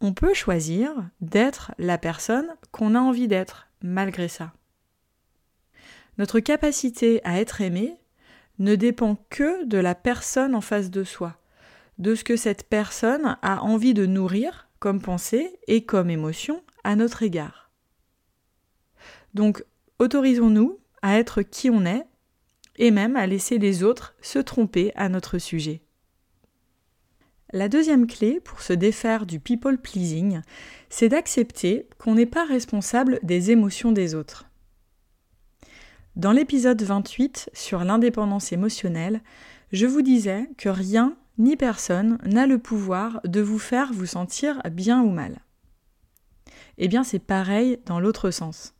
On 0.00 0.14
peut 0.14 0.34
choisir 0.34 0.92
d'être 1.20 1.72
la 1.78 1.98
personne 1.98 2.48
qu'on 2.70 2.94
a 2.94 3.00
envie 3.00 3.28
d'être, 3.28 3.68
malgré 3.82 4.28
ça. 4.28 4.52
Notre 6.16 6.40
capacité 6.40 7.20
à 7.24 7.40
être 7.40 7.60
aimé 7.60 7.96
ne 8.60 8.76
dépend 8.76 9.16
que 9.30 9.64
de 9.64 9.78
la 9.78 9.96
personne 9.96 10.54
en 10.54 10.60
face 10.60 10.90
de 10.90 11.02
soi, 11.02 11.36
de 11.98 12.14
ce 12.14 12.22
que 12.22 12.36
cette 12.36 12.64
personne 12.64 13.36
a 13.42 13.62
envie 13.62 13.94
de 13.94 14.06
nourrir 14.06 14.68
comme 14.78 15.00
pensée 15.00 15.58
et 15.66 15.84
comme 15.84 16.10
émotion 16.10 16.62
à 16.84 16.94
notre 16.94 17.22
égard. 17.22 17.70
Donc, 19.34 19.64
autorisons-nous 19.98 20.78
à 21.02 21.18
être 21.18 21.42
qui 21.42 21.70
on 21.70 21.84
est 21.84 22.06
et 22.76 22.90
même 22.90 23.16
à 23.16 23.26
laisser 23.26 23.58
les 23.58 23.82
autres 23.82 24.14
se 24.20 24.38
tromper 24.38 24.92
à 24.94 25.08
notre 25.08 25.38
sujet. 25.38 25.82
La 27.52 27.68
deuxième 27.68 28.06
clé 28.06 28.40
pour 28.40 28.62
se 28.62 28.72
défaire 28.72 29.26
du 29.26 29.40
people 29.40 29.78
pleasing, 29.78 30.40
c'est 30.88 31.08
d'accepter 31.08 31.88
qu'on 31.98 32.14
n'est 32.14 32.26
pas 32.26 32.44
responsable 32.44 33.18
des 33.22 33.50
émotions 33.50 33.90
des 33.92 34.14
autres. 34.14 34.49
Dans 36.20 36.32
l'épisode 36.32 36.82
28 36.82 37.48
sur 37.54 37.82
l'indépendance 37.82 38.52
émotionnelle, 38.52 39.22
je 39.72 39.86
vous 39.86 40.02
disais 40.02 40.50
que 40.58 40.68
rien 40.68 41.16
ni 41.38 41.56
personne 41.56 42.18
n'a 42.26 42.46
le 42.46 42.58
pouvoir 42.58 43.22
de 43.24 43.40
vous 43.40 43.58
faire 43.58 43.94
vous 43.94 44.04
sentir 44.04 44.60
bien 44.70 45.00
ou 45.00 45.08
mal. 45.08 45.40
Eh 46.76 46.88
bien 46.88 47.04
c'est 47.04 47.20
pareil 47.20 47.78
dans 47.86 48.00
l'autre 48.00 48.30
sens. 48.30 48.74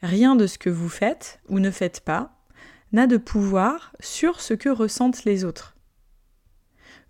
Rien 0.00 0.36
de 0.36 0.46
ce 0.46 0.58
que 0.58 0.70
vous 0.70 0.88
faites 0.88 1.40
ou 1.48 1.58
ne 1.58 1.72
faites 1.72 1.98
pas 1.98 2.38
n'a 2.92 3.08
de 3.08 3.16
pouvoir 3.16 3.92
sur 3.98 4.40
ce 4.40 4.54
que 4.54 4.68
ressentent 4.68 5.24
les 5.24 5.44
autres. 5.44 5.74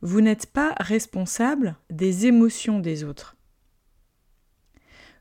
Vous 0.01 0.23
n'êtes 0.23 0.47
pas 0.47 0.75
responsable 0.81 1.77
des 1.91 2.25
émotions 2.25 2.79
des 2.79 3.05
autres. 3.05 3.37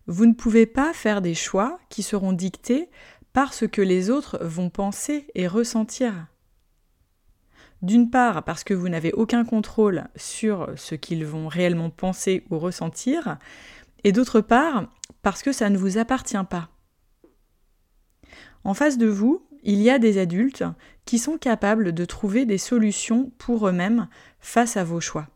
Vous 0.08 0.28
ne 0.28 0.34
pouvez 0.34 0.68
pas 0.68 0.94
faire 0.94 1.22
des 1.22 1.34
choix 1.34 1.80
qui 1.90 2.04
seront 2.04 2.32
dictés 2.32 2.90
par 3.36 3.54
ce 3.54 3.66
que 3.66 3.82
les 3.82 4.10
autres 4.10 4.40
vont 4.42 4.70
penser 4.70 5.28
et 5.36 5.46
ressentir. 5.46 6.28
D'une 7.82 8.10
part 8.10 8.46
parce 8.46 8.64
que 8.64 8.74
vous 8.74 8.88
n'avez 8.88 9.12
aucun 9.12 9.44
contrôle 9.44 10.06
sur 10.16 10.70
ce 10.78 10.96
qu'ils 10.96 11.26
vont 11.26 11.50
réellement 11.50 11.90
penser 11.90 12.46
ou 12.50 12.58
ressentir, 12.58 13.38
et 14.06 14.14
d'autre 14.14 14.40
part 14.40 14.88
parce 15.22 15.44
que 15.44 15.52
ça 15.52 15.70
ne 15.70 15.78
vous 15.78 15.98
appartient 15.98 16.46
pas. 16.50 16.70
En 18.64 18.74
face 18.74 18.98
de 18.98 19.08
vous, 19.08 19.46
il 19.64 19.82
y 19.82 19.90
a 19.90 20.00
des 20.00 20.18
adultes 20.18 20.64
qui 21.04 21.20
sont 21.20 21.38
capables 21.38 21.92
de 21.92 22.06
trouver 22.06 22.46
des 22.46 22.58
solutions 22.58 23.34
pour 23.38 23.68
eux-mêmes 23.68 24.08
face 24.40 24.78
à 24.78 24.86
vos 24.86 25.02
choix. 25.02 25.28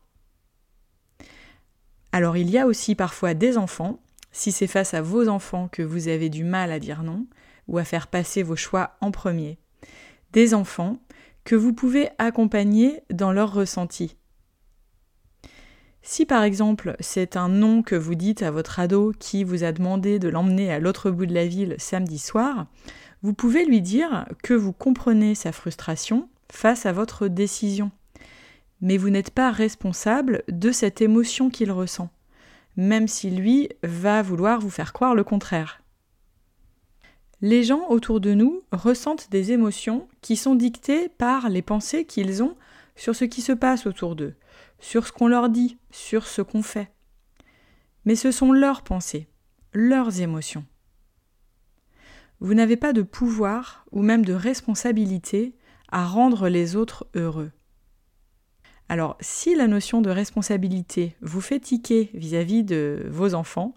Alors 2.12 2.38
il 2.38 2.48
y 2.48 2.56
a 2.56 2.66
aussi 2.66 2.94
parfois 2.94 3.34
des 3.34 3.58
enfants, 3.58 4.00
si 4.32 4.52
c'est 4.52 4.66
face 4.68 4.94
à 4.94 5.02
vos 5.02 5.28
enfants 5.28 5.68
que 5.68 5.82
vous 5.82 6.08
avez 6.08 6.30
du 6.30 6.44
mal 6.44 6.72
à 6.72 6.78
dire 6.78 7.02
non, 7.02 7.26
ou 7.68 7.78
à 7.78 7.84
faire 7.84 8.06
passer 8.06 8.42
vos 8.42 8.56
choix 8.56 8.96
en 9.00 9.10
premier. 9.10 9.58
Des 10.32 10.54
enfants 10.54 10.98
que 11.44 11.56
vous 11.56 11.72
pouvez 11.72 12.08
accompagner 12.18 13.00
dans 13.10 13.32
leur 13.32 13.52
ressenti. 13.52 14.16
Si 16.02 16.24
par 16.24 16.42
exemple 16.42 16.96
c'est 17.00 17.36
un 17.36 17.48
non 17.48 17.82
que 17.82 17.94
vous 17.94 18.14
dites 18.14 18.42
à 18.42 18.50
votre 18.50 18.80
ado 18.80 19.12
qui 19.18 19.44
vous 19.44 19.64
a 19.64 19.72
demandé 19.72 20.18
de 20.18 20.28
l'emmener 20.28 20.72
à 20.72 20.78
l'autre 20.78 21.10
bout 21.10 21.26
de 21.26 21.34
la 21.34 21.46
ville 21.46 21.74
samedi 21.78 22.18
soir, 22.18 22.66
vous 23.22 23.34
pouvez 23.34 23.64
lui 23.66 23.82
dire 23.82 24.26
que 24.42 24.54
vous 24.54 24.72
comprenez 24.72 25.34
sa 25.34 25.52
frustration 25.52 26.28
face 26.50 26.86
à 26.86 26.92
votre 26.92 27.28
décision. 27.28 27.90
Mais 28.80 28.96
vous 28.96 29.10
n'êtes 29.10 29.30
pas 29.30 29.50
responsable 29.50 30.42
de 30.48 30.72
cette 30.72 31.02
émotion 31.02 31.50
qu'il 31.50 31.70
ressent, 31.70 32.08
même 32.76 33.08
si 33.08 33.30
lui 33.30 33.68
va 33.82 34.22
vouloir 34.22 34.60
vous 34.60 34.70
faire 34.70 34.94
croire 34.94 35.14
le 35.14 35.22
contraire. 35.22 35.79
Les 37.42 37.64
gens 37.64 37.88
autour 37.88 38.20
de 38.20 38.34
nous 38.34 38.62
ressentent 38.70 39.30
des 39.30 39.52
émotions 39.52 40.08
qui 40.20 40.36
sont 40.36 40.54
dictées 40.54 41.08
par 41.08 41.48
les 41.48 41.62
pensées 41.62 42.04
qu'ils 42.04 42.42
ont 42.42 42.54
sur 42.96 43.16
ce 43.16 43.24
qui 43.24 43.40
se 43.40 43.52
passe 43.52 43.86
autour 43.86 44.14
d'eux, 44.14 44.34
sur 44.78 45.06
ce 45.06 45.12
qu'on 45.12 45.26
leur 45.26 45.48
dit, 45.48 45.78
sur 45.90 46.26
ce 46.26 46.42
qu'on 46.42 46.62
fait. 46.62 46.92
Mais 48.04 48.14
ce 48.14 48.30
sont 48.30 48.52
leurs 48.52 48.82
pensées, 48.82 49.26
leurs 49.72 50.20
émotions. 50.20 50.66
Vous 52.40 52.54
n'avez 52.54 52.76
pas 52.76 52.92
de 52.92 53.02
pouvoir 53.02 53.86
ou 53.90 54.02
même 54.02 54.24
de 54.24 54.34
responsabilité 54.34 55.54
à 55.90 56.04
rendre 56.04 56.48
les 56.48 56.76
autres 56.76 57.06
heureux. 57.14 57.52
Alors, 58.90 59.16
si 59.20 59.54
la 59.54 59.66
notion 59.66 60.02
de 60.02 60.10
responsabilité 60.10 61.16
vous 61.22 61.40
fait 61.40 61.60
tiquer 61.60 62.10
vis-à-vis 62.12 62.64
de 62.64 63.06
vos 63.08 63.34
enfants, 63.34 63.74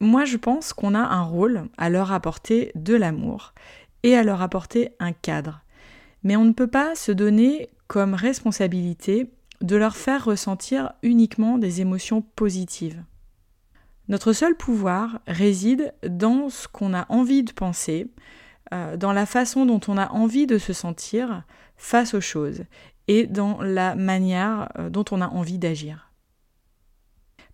moi 0.00 0.24
je 0.24 0.36
pense 0.36 0.72
qu'on 0.72 0.94
a 0.94 1.00
un 1.00 1.22
rôle 1.22 1.68
à 1.76 1.90
leur 1.90 2.12
apporter 2.12 2.72
de 2.74 2.94
l'amour 2.94 3.54
et 4.02 4.16
à 4.16 4.22
leur 4.22 4.42
apporter 4.42 4.90
un 4.98 5.12
cadre. 5.12 5.62
Mais 6.22 6.36
on 6.36 6.44
ne 6.44 6.52
peut 6.52 6.66
pas 6.66 6.94
se 6.94 7.12
donner 7.12 7.68
comme 7.86 8.14
responsabilité 8.14 9.30
de 9.60 9.76
leur 9.76 9.96
faire 9.96 10.24
ressentir 10.24 10.92
uniquement 11.02 11.58
des 11.58 11.80
émotions 11.80 12.22
positives. 12.22 13.02
Notre 14.08 14.32
seul 14.32 14.56
pouvoir 14.56 15.20
réside 15.26 15.94
dans 16.06 16.48
ce 16.48 16.66
qu'on 16.66 16.94
a 16.94 17.06
envie 17.10 17.44
de 17.44 17.52
penser, 17.52 18.10
euh, 18.72 18.96
dans 18.96 19.12
la 19.12 19.26
façon 19.26 19.66
dont 19.66 19.80
on 19.86 19.98
a 19.98 20.10
envie 20.10 20.46
de 20.46 20.58
se 20.58 20.72
sentir 20.72 21.44
face 21.76 22.14
aux 22.14 22.20
choses 22.20 22.64
et 23.06 23.26
dans 23.26 23.60
la 23.60 23.94
manière 23.94 24.68
euh, 24.78 24.90
dont 24.90 25.04
on 25.10 25.20
a 25.20 25.28
envie 25.28 25.58
d'agir. 25.58 26.10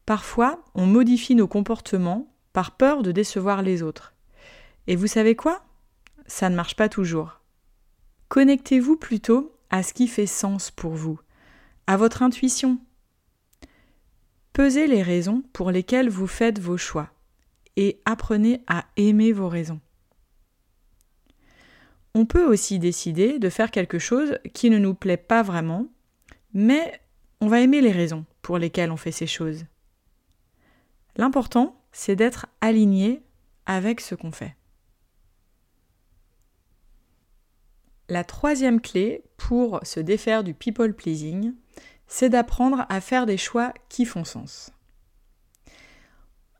Parfois, 0.06 0.62
on 0.74 0.86
modifie 0.86 1.34
nos 1.34 1.48
comportements 1.48 2.28
par 2.56 2.70
peur 2.70 3.02
de 3.02 3.12
décevoir 3.12 3.60
les 3.60 3.82
autres. 3.82 4.14
Et 4.86 4.96
vous 4.96 5.06
savez 5.06 5.36
quoi? 5.36 5.62
Ça 6.26 6.48
ne 6.48 6.56
marche 6.56 6.74
pas 6.74 6.88
toujours. 6.88 7.42
Connectez-vous 8.30 8.96
plutôt 8.96 9.54
à 9.68 9.82
ce 9.82 9.92
qui 9.92 10.08
fait 10.08 10.24
sens 10.24 10.70
pour 10.70 10.94
vous, 10.94 11.20
à 11.86 11.98
votre 11.98 12.22
intuition, 12.22 12.78
Pesez 14.54 14.86
les 14.86 15.02
raisons 15.02 15.42
pour 15.52 15.70
lesquelles 15.70 16.08
vous 16.08 16.26
faites 16.26 16.58
vos 16.58 16.78
choix 16.78 17.10
et 17.76 18.00
apprenez 18.06 18.62
à 18.66 18.86
aimer 18.96 19.32
vos 19.32 19.50
raisons. 19.50 19.80
On 22.14 22.24
peut 22.24 22.46
aussi 22.46 22.78
décider 22.78 23.38
de 23.38 23.50
faire 23.50 23.70
quelque 23.70 23.98
chose 23.98 24.38
qui 24.54 24.70
ne 24.70 24.78
nous 24.78 24.94
plaît 24.94 25.18
pas 25.18 25.42
vraiment, 25.42 25.88
mais 26.54 27.02
on 27.42 27.48
va 27.48 27.60
aimer 27.60 27.82
les 27.82 27.92
raisons 27.92 28.24
pour 28.40 28.56
lesquelles 28.56 28.90
on 28.90 28.96
fait 28.96 29.12
ces 29.12 29.26
choses. 29.26 29.66
L'important, 31.18 31.78
c'est 31.98 32.14
d'être 32.14 32.44
aligné 32.60 33.22
avec 33.64 34.02
ce 34.02 34.14
qu'on 34.14 34.30
fait. 34.30 34.54
La 38.10 38.22
troisième 38.22 38.82
clé 38.82 39.24
pour 39.38 39.80
se 39.82 39.98
défaire 40.00 40.44
du 40.44 40.52
people 40.52 40.92
pleasing, 40.92 41.54
c'est 42.06 42.28
d'apprendre 42.28 42.84
à 42.90 43.00
faire 43.00 43.24
des 43.24 43.38
choix 43.38 43.72
qui 43.88 44.04
font 44.04 44.24
sens. 44.24 44.70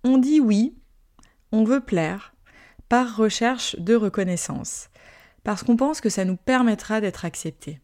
On 0.04 0.16
dit 0.16 0.40
oui, 0.40 0.74
on 1.52 1.64
veut 1.64 1.84
plaire, 1.84 2.34
par 2.88 3.14
recherche 3.14 3.76
de 3.78 3.94
reconnaissance, 3.94 4.88
parce 5.44 5.62
qu'on 5.62 5.76
pense 5.76 6.00
que 6.00 6.08
ça 6.08 6.24
nous 6.24 6.38
permettra 6.38 7.02
d'être 7.02 7.26
acceptés. 7.26 7.78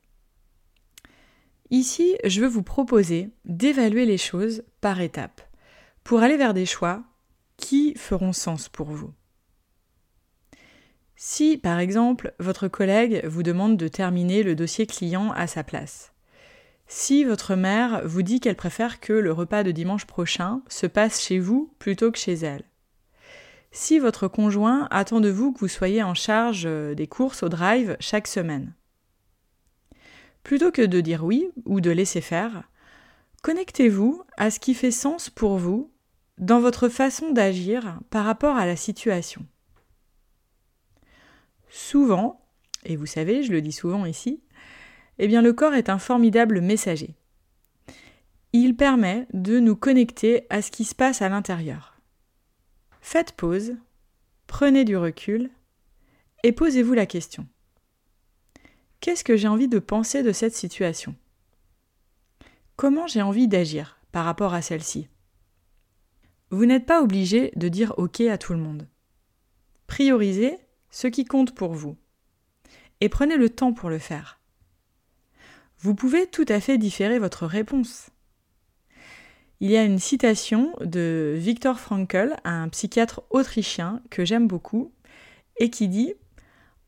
Ici, 1.68 2.16
je 2.24 2.40
veux 2.40 2.48
vous 2.48 2.62
proposer 2.62 3.28
d'évaluer 3.44 4.06
les 4.06 4.18
choses 4.18 4.64
par 4.80 5.02
étapes, 5.02 5.42
pour 6.02 6.22
aller 6.22 6.38
vers 6.38 6.54
des 6.54 6.66
choix 6.66 7.04
qui 7.62 7.94
feront 7.94 8.32
sens 8.32 8.68
pour 8.68 8.90
vous? 8.90 9.12
Si, 11.14 11.56
par 11.56 11.78
exemple, 11.78 12.34
votre 12.40 12.66
collègue 12.66 13.24
vous 13.24 13.44
demande 13.44 13.76
de 13.76 13.86
terminer 13.86 14.42
le 14.42 14.56
dossier 14.56 14.84
client 14.84 15.30
à 15.30 15.46
sa 15.46 15.62
place, 15.62 16.12
si 16.88 17.22
votre 17.22 17.54
mère 17.54 18.02
vous 18.04 18.22
dit 18.22 18.40
qu'elle 18.40 18.56
préfère 18.56 18.98
que 18.98 19.12
le 19.12 19.32
repas 19.32 19.62
de 19.62 19.70
dimanche 19.70 20.06
prochain 20.06 20.62
se 20.68 20.86
passe 20.88 21.22
chez 21.22 21.38
vous 21.38 21.72
plutôt 21.78 22.10
que 22.10 22.18
chez 22.18 22.34
elle, 22.34 22.64
si 23.70 24.00
votre 24.00 24.26
conjoint 24.26 24.88
attend 24.90 25.20
de 25.20 25.30
vous 25.30 25.52
que 25.52 25.60
vous 25.60 25.68
soyez 25.68 26.02
en 26.02 26.14
charge 26.14 26.64
euh, 26.66 26.94
des 26.94 27.06
courses 27.06 27.44
au 27.44 27.48
drive 27.48 27.96
chaque 28.00 28.26
semaine. 28.26 28.74
Plutôt 30.42 30.72
que 30.72 30.82
de 30.82 31.00
dire 31.00 31.24
oui 31.24 31.48
ou 31.64 31.80
de 31.80 31.92
laisser 31.92 32.20
faire, 32.20 32.64
connectez-vous 33.42 34.24
à 34.36 34.50
ce 34.50 34.58
qui 34.58 34.74
fait 34.74 34.90
sens 34.90 35.30
pour 35.30 35.58
vous 35.58 35.91
dans 36.42 36.60
votre 36.60 36.88
façon 36.88 37.30
d'agir 37.30 38.00
par 38.10 38.24
rapport 38.24 38.56
à 38.56 38.66
la 38.66 38.74
situation. 38.74 39.46
Souvent, 41.68 42.44
et 42.84 42.96
vous 42.96 43.06
savez, 43.06 43.44
je 43.44 43.52
le 43.52 43.62
dis 43.62 43.70
souvent 43.70 44.04
ici, 44.06 44.42
eh 45.18 45.28
bien 45.28 45.40
le 45.40 45.52
corps 45.52 45.74
est 45.74 45.88
un 45.88 46.00
formidable 46.00 46.60
messager. 46.60 47.14
Il 48.52 48.74
permet 48.74 49.28
de 49.32 49.60
nous 49.60 49.76
connecter 49.76 50.46
à 50.50 50.62
ce 50.62 50.72
qui 50.72 50.84
se 50.84 50.96
passe 50.96 51.22
à 51.22 51.28
l'intérieur. 51.28 51.96
Faites 53.00 53.32
pause, 53.32 53.76
prenez 54.48 54.84
du 54.84 54.96
recul 54.96 55.48
et 56.42 56.50
posez-vous 56.50 56.94
la 56.94 57.06
question. 57.06 57.46
Qu'est-ce 58.98 59.24
que 59.24 59.36
j'ai 59.36 59.48
envie 59.48 59.68
de 59.68 59.78
penser 59.78 60.24
de 60.24 60.32
cette 60.32 60.56
situation? 60.56 61.14
Comment 62.74 63.06
j'ai 63.06 63.22
envie 63.22 63.46
d'agir 63.46 64.00
par 64.10 64.24
rapport 64.24 64.54
à 64.54 64.62
celle-ci? 64.62 65.08
Vous 66.52 66.64
n'êtes 66.64 66.86
pas 66.86 67.02
obligé 67.02 67.50
de 67.56 67.68
dire 67.68 67.94
OK 67.96 68.20
à 68.20 68.38
tout 68.38 68.52
le 68.52 68.60
monde. 68.60 68.86
Priorisez 69.88 70.56
ce 70.90 71.08
qui 71.08 71.24
compte 71.24 71.52
pour 71.54 71.74
vous 71.74 71.96
et 73.00 73.08
prenez 73.08 73.36
le 73.36 73.50
temps 73.50 73.72
pour 73.72 73.90
le 73.90 73.98
faire. 73.98 74.38
Vous 75.80 75.96
pouvez 75.96 76.28
tout 76.28 76.46
à 76.48 76.60
fait 76.60 76.78
différer 76.78 77.18
votre 77.18 77.46
réponse 77.46 78.12
il 79.62 79.70
y 79.70 79.76
a 79.76 79.84
une 79.84 80.00
citation 80.00 80.74
de 80.80 81.36
Viktor 81.38 81.78
Frankl, 81.78 82.34
un 82.42 82.68
psychiatre 82.68 83.22
autrichien 83.30 84.02
que 84.10 84.24
j'aime 84.24 84.48
beaucoup, 84.48 84.92
et 85.56 85.70
qui 85.70 85.86
dit 85.86 86.14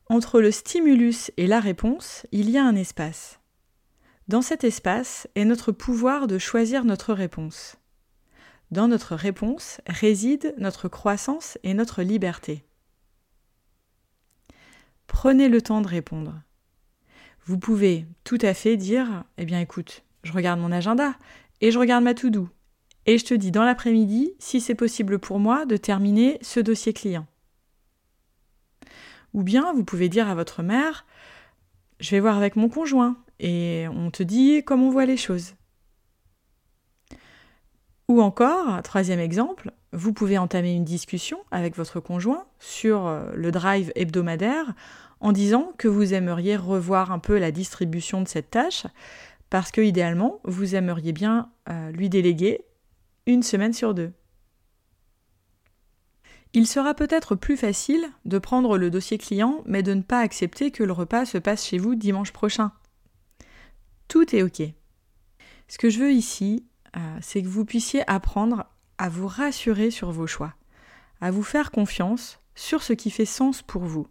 Entre 0.09 0.41
le 0.41 0.51
stimulus 0.51 1.31
et 1.37 1.47
la 1.47 1.61
réponse, 1.61 2.27
il 2.33 2.49
y 2.49 2.57
a 2.57 2.65
un 2.65 2.75
espace. 2.75 3.39
Dans 4.27 4.41
cet 4.41 4.65
espace 4.65 5.29
est 5.35 5.45
notre 5.45 5.71
pouvoir 5.71 6.27
de 6.27 6.37
choisir 6.37 6.83
notre 6.83 7.13
réponse. 7.13 7.77
Dans 8.71 8.87
notre 8.87 9.15
réponse 9.15 9.81
réside 9.87 10.53
notre 10.57 10.87
croissance 10.87 11.57
et 11.63 11.73
notre 11.73 12.01
liberté. 12.01 12.63
Prenez 15.07 15.49
le 15.49 15.61
temps 15.61 15.81
de 15.81 15.87
répondre. 15.87 16.41
Vous 17.45 17.59
pouvez 17.59 18.07
tout 18.23 18.39
à 18.41 18.53
fait 18.53 18.75
dire 18.75 19.23
Eh 19.37 19.45
bien 19.45 19.59
écoute, 19.59 20.03
je 20.23 20.33
regarde 20.33 20.59
mon 20.59 20.71
agenda 20.71 21.15
et 21.61 21.71
je 21.71 21.77
regarde 21.77 22.03
ma 22.03 22.15
to-do 22.15 22.49
et 23.05 23.17
je 23.17 23.25
te 23.25 23.33
dis 23.33 23.51
dans 23.51 23.63
l'après-midi 23.63 24.33
si 24.39 24.59
c'est 24.59 24.75
possible 24.75 25.19
pour 25.19 25.39
moi 25.39 25.65
de 25.65 25.77
terminer 25.77 26.39
ce 26.41 26.59
dossier 26.59 26.93
client. 26.93 27.27
Ou 29.33 29.43
bien 29.43 29.73
vous 29.73 29.83
pouvez 29.83 30.09
dire 30.09 30.27
à 30.27 30.35
votre 30.35 30.63
mère, 30.63 31.05
je 31.99 32.11
vais 32.11 32.19
voir 32.19 32.37
avec 32.37 32.55
mon 32.55 32.69
conjoint 32.69 33.17
et 33.39 33.85
on 33.91 34.09
te 34.11 34.23
dit 34.23 34.63
comment 34.65 34.87
on 34.87 34.91
voit 34.91 35.05
les 35.05 35.17
choses. 35.17 35.53
Ou 38.07 38.21
encore, 38.21 38.81
troisième 38.83 39.19
exemple, 39.19 39.71
vous 39.91 40.13
pouvez 40.13 40.37
entamer 40.37 40.73
une 40.73 40.83
discussion 40.83 41.39
avec 41.51 41.75
votre 41.75 41.99
conjoint 41.99 42.45
sur 42.59 43.07
euh, 43.07 43.31
le 43.33 43.51
drive 43.51 43.91
hebdomadaire 43.95 44.73
en 45.21 45.31
disant 45.31 45.73
que 45.77 45.87
vous 45.87 46.13
aimeriez 46.13 46.55
revoir 46.55 47.11
un 47.11 47.19
peu 47.19 47.39
la 47.39 47.51
distribution 47.51 48.21
de 48.21 48.27
cette 48.27 48.51
tâche 48.51 48.85
parce 49.49 49.71
que 49.71 49.81
idéalement 49.81 50.39
vous 50.43 50.75
aimeriez 50.75 51.13
bien 51.13 51.49
euh, 51.69 51.91
lui 51.91 52.09
déléguer 52.09 52.65
une 53.25 53.41
semaine 53.41 53.73
sur 53.73 53.93
deux. 53.93 54.11
Il 56.53 56.67
sera 56.67 56.93
peut-être 56.93 57.35
plus 57.35 57.57
facile 57.57 58.05
de 58.23 58.37
prendre 58.37 58.77
le 58.77 58.89
dossier 58.89 59.17
client, 59.17 59.61
mais 59.65 59.83
de 59.83 59.93
ne 59.93 60.01
pas 60.01 60.19
accepter 60.19 60.71
que 60.71 60.83
le 60.83 60.93
repas 60.93 61.25
se 61.25 61.37
passe 61.37 61.65
chez 61.65 61.77
vous 61.77 61.95
dimanche 61.95 62.31
prochain. 62.31 62.71
Tout 64.07 64.33
est 64.35 64.43
OK. 64.43 64.61
Ce 65.67 65.77
que 65.77 65.89
je 65.89 65.99
veux 65.99 66.11
ici, 66.11 66.63
c'est 67.21 67.41
que 67.41 67.47
vous 67.47 67.65
puissiez 67.65 68.09
apprendre 68.09 68.65
à 68.97 69.09
vous 69.09 69.27
rassurer 69.27 69.91
sur 69.91 70.11
vos 70.11 70.27
choix, 70.27 70.53
à 71.21 71.31
vous 71.31 71.43
faire 71.43 71.71
confiance 71.71 72.39
sur 72.55 72.83
ce 72.83 72.93
qui 72.93 73.11
fait 73.11 73.25
sens 73.25 73.61
pour 73.61 73.83
vous. 73.83 74.07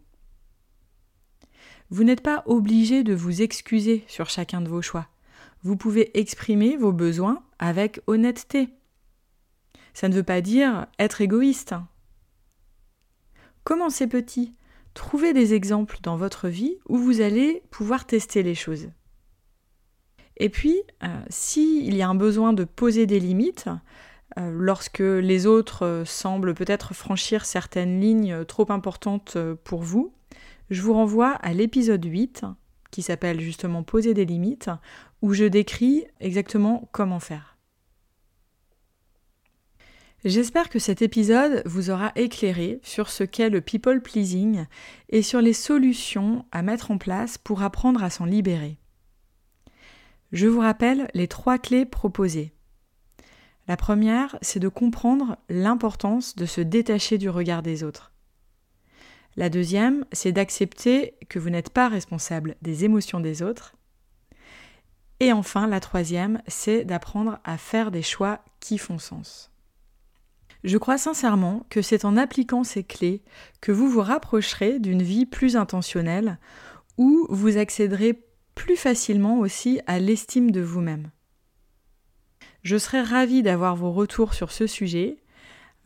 Vous 1.91 2.05
n'êtes 2.05 2.23
pas 2.23 2.43
obligé 2.47 3.05
de 3.05 3.15
vous 3.15 3.43
excuser 3.43 4.05
sur 4.09 4.29
chacun 4.29 4.61
de 4.61 4.69
vos 4.69 4.83
choix. 4.83 5.09
Vous 5.63 5.77
pouvez 5.77 6.19
exprimer 6.19 6.77
vos 6.77 6.93
besoins 6.93 7.43
avec 7.59 8.01
honnêteté. 8.07 8.69
Ça 9.95 10.09
ne 10.09 10.15
veut 10.15 10.23
pas 10.23 10.41
dire 10.41 10.87
être 10.99 11.21
égoïste. 11.21 11.75
Commencez 13.65 14.07
petit. 14.07 14.55
Trouvez 14.93 15.33
des 15.33 15.55
exemples 15.55 15.99
dans 16.03 16.17
votre 16.17 16.49
vie 16.49 16.77
où 16.89 16.99
vous 16.99 17.21
allez 17.21 17.63
pouvoir 17.71 18.07
tester 18.07 18.43
les 18.43 18.55
choses. 18.55 18.89
Et 20.37 20.49
puis, 20.49 20.83
euh, 21.03 21.07
s'il 21.29 21.95
y 21.95 22.03
a 22.03 22.09
un 22.09 22.15
besoin 22.15 22.53
de 22.53 22.65
poser 22.65 23.07
des 23.07 23.21
limites, 23.21 23.69
euh, 24.39 24.51
lorsque 24.53 24.99
les 24.99 25.47
autres 25.47 25.85
euh, 25.85 26.05
semblent 26.05 26.55
peut-être 26.55 26.93
franchir 26.93 27.45
certaines 27.45 28.01
lignes 28.01 28.45
trop 28.45 28.71
importantes 28.73 29.39
pour 29.63 29.83
vous, 29.83 30.13
je 30.71 30.83
vous 30.83 30.95
renvoie 30.95 31.31
à 31.31 31.53
l'épisode 31.53 32.05
8, 32.05 32.45
qui 32.91 33.03
s'appelle 33.03 33.41
justement 33.41 33.83
Poser 33.83 34.15
des 34.15 34.25
limites, 34.25 34.71
où 35.23 35.35
je 35.35 35.45
décris 35.45 36.05
exactement 36.21 36.89
comment 36.93 37.21
faire. 37.21 37.57
J'espère 40.25 40.71
que 40.71 40.79
cet 40.79 41.03
épisode 41.03 41.63
vous 41.67 41.91
aura 41.91 42.11
éclairé 42.17 42.81
sur 42.83 43.11
ce 43.11 43.25
qu'est 43.25 43.51
le 43.51 43.61
people 43.61 44.01
pleasing 44.01 44.65
et 45.11 45.21
sur 45.21 45.43
les 45.43 45.53
solutions 45.53 46.47
à 46.51 46.63
mettre 46.63 46.91
en 46.91 46.97
place 46.97 47.37
pour 47.37 47.63
apprendre 47.63 48.03
à 48.03 48.09
s'en 48.09 48.25
libérer. 48.25 48.79
Je 50.35 50.49
vous 50.49 50.59
rappelle 50.59 51.09
les 51.15 51.29
trois 51.29 51.59
clés 51.59 51.87
proposées. 51.87 52.53
La 53.69 53.77
première, 53.77 54.37
c'est 54.43 54.59
de 54.59 54.69
comprendre 54.69 55.37
l'importance 55.49 56.35
de 56.35 56.45
se 56.45 56.61
détacher 56.61 57.19
du 57.19 57.31
regard 57.31 57.63
des 57.63 57.85
autres. 57.85 58.11
La 59.37 59.49
deuxième, 59.49 60.05
c'est 60.11 60.33
d'accepter 60.33 61.15
que 61.29 61.39
vous 61.39 61.51
n'êtes 61.51 61.71
pas 61.71 61.89
responsable 61.89 62.57
des 62.63 62.85
émotions 62.85 63.21
des 63.21 63.43
autres. 63.43 63.77
Et 65.21 65.33
enfin, 65.33 65.69
la 65.69 65.79
troisième, 65.79 66.43
c'est 66.49 66.85
d'apprendre 66.85 67.39
à 67.45 67.57
faire 67.57 67.93
des 67.93 68.03
choix 68.03 68.41
qui 68.59 68.77
font 68.77 68.99
sens. 68.99 69.53
Je 70.65 70.79
crois 70.79 70.99
sincèrement 70.99 71.65
que 71.71 71.81
c'est 71.81 72.05
en 72.05 72.17
appliquant 72.17 72.65
ces 72.65 72.83
clés 72.83 73.23
que 73.61 73.71
vous 73.71 73.89
vous 73.89 74.01
rapprocherez 74.01 74.81
d'une 74.81 75.03
vie 75.03 75.27
plus 75.27 75.55
intentionnelle, 75.55 76.41
où 76.99 77.25
vous 77.31 77.57
accéderez 77.57 78.25
plus 78.55 78.77
facilement 78.77 79.39
aussi 79.39 79.81
à 79.87 79.99
l'estime 79.99 80.51
de 80.51 80.61
vous-même. 80.61 81.11
Je 82.63 82.77
serais 82.79 83.03
ravie 83.03 83.43
d'avoir 83.43 83.77
vos 83.77 83.93
retours 83.93 84.33
sur 84.33 84.51
ce 84.51 84.67
sujet. 84.67 85.19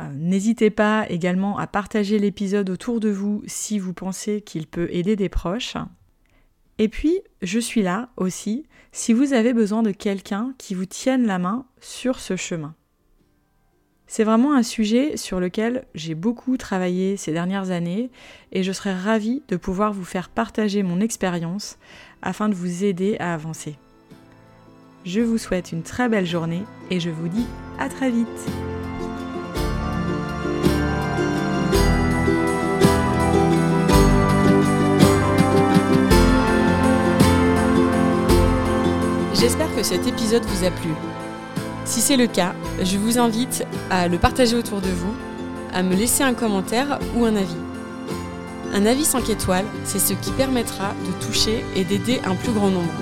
Euh, 0.00 0.04
n'hésitez 0.14 0.70
pas 0.70 1.06
également 1.10 1.58
à 1.58 1.66
partager 1.66 2.18
l'épisode 2.18 2.70
autour 2.70 3.00
de 3.00 3.08
vous 3.08 3.42
si 3.46 3.78
vous 3.78 3.92
pensez 3.92 4.42
qu'il 4.42 4.66
peut 4.66 4.88
aider 4.92 5.16
des 5.16 5.28
proches. 5.28 5.76
Et 6.78 6.88
puis, 6.88 7.20
je 7.42 7.58
suis 7.58 7.82
là 7.82 8.10
aussi 8.16 8.64
si 8.92 9.12
vous 9.12 9.32
avez 9.32 9.52
besoin 9.52 9.82
de 9.82 9.90
quelqu'un 9.90 10.54
qui 10.58 10.74
vous 10.74 10.86
tienne 10.86 11.26
la 11.26 11.38
main 11.38 11.66
sur 11.80 12.20
ce 12.20 12.36
chemin. 12.36 12.74
C'est 14.06 14.24
vraiment 14.24 14.54
un 14.54 14.62
sujet 14.62 15.18
sur 15.18 15.38
lequel 15.38 15.84
j'ai 15.94 16.14
beaucoup 16.14 16.56
travaillé 16.56 17.18
ces 17.18 17.30
dernières 17.30 17.70
années 17.70 18.10
et 18.52 18.62
je 18.62 18.72
serais 18.72 18.94
ravie 18.94 19.42
de 19.48 19.56
pouvoir 19.56 19.92
vous 19.92 20.04
faire 20.04 20.30
partager 20.30 20.82
mon 20.82 21.00
expérience 21.00 21.78
afin 22.22 22.48
de 22.48 22.54
vous 22.54 22.84
aider 22.84 23.16
à 23.18 23.34
avancer. 23.34 23.76
Je 25.04 25.20
vous 25.20 25.38
souhaite 25.38 25.72
une 25.72 25.82
très 25.82 26.08
belle 26.08 26.26
journée 26.26 26.64
et 26.90 27.00
je 27.00 27.10
vous 27.10 27.28
dis 27.28 27.46
à 27.78 27.88
très 27.88 28.10
vite. 28.10 28.26
J'espère 39.34 39.74
que 39.76 39.82
cet 39.82 40.06
épisode 40.06 40.44
vous 40.44 40.64
a 40.64 40.70
plu. 40.70 40.90
Si 41.84 42.00
c'est 42.00 42.16
le 42.16 42.26
cas, 42.26 42.54
je 42.82 42.98
vous 42.98 43.18
invite 43.18 43.64
à 43.88 44.08
le 44.08 44.18
partager 44.18 44.56
autour 44.56 44.80
de 44.80 44.90
vous, 44.90 45.14
à 45.72 45.82
me 45.82 45.94
laisser 45.94 46.22
un 46.22 46.34
commentaire 46.34 46.98
ou 47.16 47.24
un 47.24 47.36
avis. 47.36 47.67
Un 48.74 48.84
avis 48.84 49.04
5 49.04 49.30
étoiles, 49.30 49.64
c'est 49.84 49.98
ce 49.98 50.12
qui 50.12 50.30
permettra 50.32 50.94
de 51.06 51.26
toucher 51.26 51.64
et 51.74 51.84
d'aider 51.84 52.20
un 52.24 52.34
plus 52.34 52.52
grand 52.52 52.70
nombre. 52.70 52.92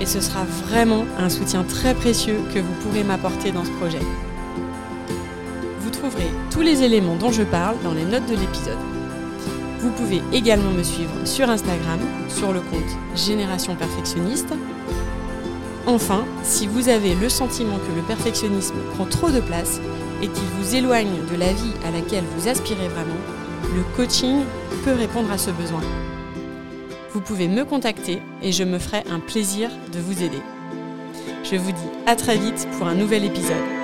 Et 0.00 0.06
ce 0.06 0.20
sera 0.20 0.44
vraiment 0.44 1.06
un 1.18 1.30
soutien 1.30 1.64
très 1.64 1.94
précieux 1.94 2.38
que 2.52 2.58
vous 2.58 2.74
pourrez 2.82 3.02
m'apporter 3.02 3.52
dans 3.52 3.64
ce 3.64 3.70
projet. 3.70 4.00
Vous 5.80 5.90
trouverez 5.90 6.30
tous 6.50 6.60
les 6.60 6.82
éléments 6.82 7.16
dont 7.16 7.32
je 7.32 7.42
parle 7.42 7.76
dans 7.82 7.94
les 7.94 8.04
notes 8.04 8.26
de 8.26 8.36
l'épisode. 8.36 8.78
Vous 9.80 9.90
pouvez 9.92 10.22
également 10.32 10.72
me 10.72 10.82
suivre 10.82 11.12
sur 11.24 11.48
Instagram, 11.48 12.00
sur 12.28 12.52
le 12.52 12.60
compte 12.60 12.82
Génération 13.14 13.76
Perfectionniste. 13.76 14.52
Enfin, 15.86 16.24
si 16.42 16.66
vous 16.66 16.88
avez 16.88 17.14
le 17.14 17.28
sentiment 17.28 17.78
que 17.78 17.96
le 17.96 18.02
perfectionnisme 18.02 18.76
prend 18.94 19.06
trop 19.06 19.30
de 19.30 19.40
place 19.40 19.80
et 20.20 20.28
qu'il 20.28 20.48
vous 20.58 20.74
éloigne 20.74 21.24
de 21.30 21.36
la 21.36 21.52
vie 21.52 21.72
à 21.86 21.90
laquelle 21.92 22.24
vous 22.36 22.48
aspirez 22.48 22.88
vraiment, 22.88 23.14
le 23.76 23.82
coaching 23.94 24.42
peut 24.84 24.94
répondre 24.94 25.30
à 25.30 25.36
ce 25.36 25.50
besoin. 25.50 25.82
Vous 27.12 27.20
pouvez 27.20 27.46
me 27.46 27.64
contacter 27.64 28.22
et 28.42 28.50
je 28.50 28.64
me 28.64 28.78
ferai 28.78 29.02
un 29.10 29.20
plaisir 29.20 29.70
de 29.92 30.00
vous 30.00 30.22
aider. 30.22 30.40
Je 31.44 31.56
vous 31.56 31.72
dis 31.72 31.90
à 32.06 32.16
très 32.16 32.38
vite 32.38 32.66
pour 32.78 32.86
un 32.86 32.94
nouvel 32.94 33.24
épisode. 33.24 33.75